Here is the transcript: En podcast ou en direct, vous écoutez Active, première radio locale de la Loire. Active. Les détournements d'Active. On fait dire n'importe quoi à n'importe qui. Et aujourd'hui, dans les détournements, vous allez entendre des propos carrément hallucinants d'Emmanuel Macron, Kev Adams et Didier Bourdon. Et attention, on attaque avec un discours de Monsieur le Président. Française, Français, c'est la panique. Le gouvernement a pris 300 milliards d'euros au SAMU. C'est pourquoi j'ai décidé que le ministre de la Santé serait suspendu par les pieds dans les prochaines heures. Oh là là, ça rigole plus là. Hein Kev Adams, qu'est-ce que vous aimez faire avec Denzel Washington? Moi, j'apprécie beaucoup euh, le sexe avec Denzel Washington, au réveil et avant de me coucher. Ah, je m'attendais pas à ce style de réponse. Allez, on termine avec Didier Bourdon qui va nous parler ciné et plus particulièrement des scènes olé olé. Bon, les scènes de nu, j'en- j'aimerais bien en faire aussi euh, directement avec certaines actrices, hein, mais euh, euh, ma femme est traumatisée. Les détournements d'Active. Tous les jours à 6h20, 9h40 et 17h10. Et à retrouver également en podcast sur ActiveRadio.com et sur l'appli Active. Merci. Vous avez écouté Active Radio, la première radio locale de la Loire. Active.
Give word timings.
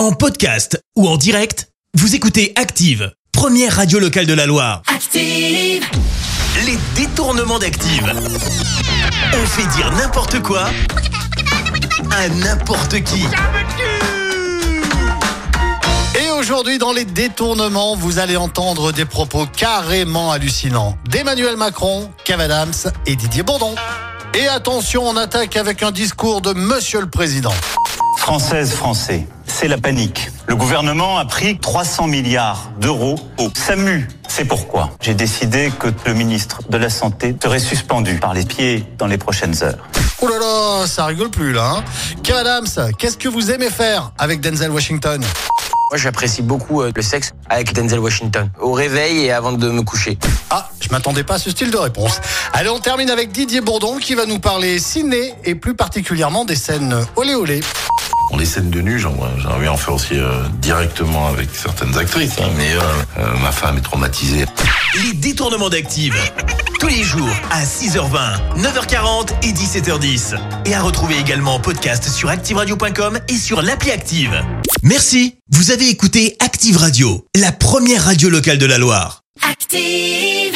En 0.00 0.12
podcast 0.12 0.82
ou 0.96 1.06
en 1.06 1.18
direct, 1.18 1.68
vous 1.92 2.14
écoutez 2.14 2.54
Active, 2.56 3.12
première 3.32 3.76
radio 3.76 3.98
locale 3.98 4.24
de 4.24 4.32
la 4.32 4.46
Loire. 4.46 4.80
Active. 4.86 5.84
Les 6.64 6.78
détournements 6.96 7.58
d'Active. 7.58 8.10
On 9.34 9.46
fait 9.46 9.76
dire 9.76 9.92
n'importe 9.92 10.40
quoi 10.40 10.70
à 12.12 12.28
n'importe 12.30 13.02
qui. 13.02 13.24
Et 16.18 16.30
aujourd'hui, 16.30 16.78
dans 16.78 16.94
les 16.94 17.04
détournements, 17.04 17.94
vous 17.94 18.18
allez 18.18 18.38
entendre 18.38 18.92
des 18.92 19.04
propos 19.04 19.44
carrément 19.44 20.32
hallucinants 20.32 20.96
d'Emmanuel 21.10 21.58
Macron, 21.58 22.10
Kev 22.24 22.42
Adams 22.42 22.72
et 23.04 23.16
Didier 23.16 23.42
Bourdon. 23.42 23.74
Et 24.32 24.48
attention, 24.48 25.06
on 25.06 25.18
attaque 25.18 25.58
avec 25.58 25.82
un 25.82 25.90
discours 25.90 26.40
de 26.40 26.54
Monsieur 26.54 27.02
le 27.02 27.10
Président. 27.10 27.52
Française, 28.16 28.72
Français, 28.72 29.26
c'est 29.60 29.68
la 29.68 29.76
panique. 29.76 30.30
Le 30.46 30.56
gouvernement 30.56 31.18
a 31.18 31.26
pris 31.26 31.58
300 31.58 32.06
milliards 32.06 32.70
d'euros 32.80 33.16
au 33.36 33.50
SAMU. 33.54 34.08
C'est 34.26 34.46
pourquoi 34.46 34.88
j'ai 35.02 35.12
décidé 35.12 35.70
que 35.78 35.88
le 36.06 36.14
ministre 36.14 36.62
de 36.70 36.78
la 36.78 36.88
Santé 36.88 37.36
serait 37.42 37.58
suspendu 37.58 38.14
par 38.14 38.32
les 38.32 38.46
pieds 38.46 38.86
dans 38.96 39.06
les 39.06 39.18
prochaines 39.18 39.62
heures. 39.62 39.86
Oh 40.22 40.28
là 40.28 40.38
là, 40.38 40.86
ça 40.86 41.04
rigole 41.04 41.28
plus 41.28 41.52
là. 41.52 41.74
Hein 41.76 41.84
Kev 42.22 42.38
Adams, 42.38 42.92
qu'est-ce 42.96 43.18
que 43.18 43.28
vous 43.28 43.50
aimez 43.50 43.68
faire 43.68 44.12
avec 44.16 44.40
Denzel 44.40 44.70
Washington? 44.70 45.20
Moi, 45.20 45.98
j'apprécie 45.98 46.40
beaucoup 46.40 46.80
euh, 46.80 46.90
le 46.96 47.02
sexe 47.02 47.32
avec 47.50 47.74
Denzel 47.74 47.98
Washington, 47.98 48.48
au 48.60 48.72
réveil 48.72 49.26
et 49.26 49.32
avant 49.32 49.52
de 49.52 49.68
me 49.68 49.82
coucher. 49.82 50.16
Ah, 50.48 50.70
je 50.80 50.88
m'attendais 50.88 51.24
pas 51.24 51.34
à 51.34 51.38
ce 51.38 51.50
style 51.50 51.70
de 51.70 51.76
réponse. 51.76 52.18
Allez, 52.54 52.70
on 52.70 52.78
termine 52.78 53.10
avec 53.10 53.30
Didier 53.30 53.60
Bourdon 53.60 53.98
qui 53.98 54.14
va 54.14 54.24
nous 54.24 54.38
parler 54.38 54.78
ciné 54.78 55.34
et 55.44 55.54
plus 55.54 55.74
particulièrement 55.74 56.46
des 56.46 56.56
scènes 56.56 56.96
olé 57.16 57.34
olé. 57.34 57.60
Bon, 58.30 58.36
les 58.36 58.44
scènes 58.46 58.70
de 58.70 58.80
nu, 58.80 58.98
j'en- 58.98 59.16
j'aimerais 59.38 59.60
bien 59.60 59.72
en 59.72 59.76
faire 59.76 59.94
aussi 59.94 60.14
euh, 60.14 60.42
directement 60.60 61.26
avec 61.28 61.48
certaines 61.52 61.96
actrices, 61.98 62.34
hein, 62.38 62.48
mais 62.56 62.72
euh, 62.74 62.80
euh, 63.18 63.36
ma 63.42 63.50
femme 63.50 63.78
est 63.78 63.82
traumatisée. 63.82 64.44
Les 65.02 65.12
détournements 65.14 65.68
d'Active. 65.68 66.14
Tous 66.78 66.86
les 66.86 67.02
jours 67.02 67.28
à 67.50 67.64
6h20, 67.64 68.56
9h40 68.58 69.30
et 69.42 69.52
17h10. 69.52 70.36
Et 70.64 70.74
à 70.74 70.80
retrouver 70.80 71.18
également 71.18 71.56
en 71.56 71.60
podcast 71.60 72.08
sur 72.08 72.28
ActiveRadio.com 72.30 73.18
et 73.28 73.36
sur 73.36 73.62
l'appli 73.62 73.90
Active. 73.90 74.40
Merci. 74.82 75.36
Vous 75.50 75.72
avez 75.72 75.88
écouté 75.88 76.36
Active 76.40 76.76
Radio, 76.78 77.26
la 77.36 77.52
première 77.52 78.04
radio 78.04 78.30
locale 78.30 78.58
de 78.58 78.66
la 78.66 78.78
Loire. 78.78 79.22
Active. 79.50 80.54